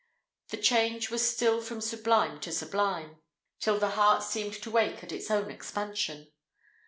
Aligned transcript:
The 0.49 0.57
change 0.57 1.11
was 1.11 1.29
still 1.29 1.61
from 1.61 1.79
sublime 1.79 2.39
to 2.39 2.51
sublime, 2.51 3.21
till 3.59 3.77
the 3.77 3.91
heart 3.91 4.23
seemed 4.23 4.55
to 4.63 4.75
ache 4.79 5.03
at 5.03 5.11
its 5.11 5.29
own 5.29 5.51
expansion. 5.51 6.31